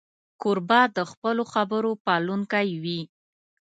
[0.41, 3.01] کوربه د خپلو خبرو پالونکی وي.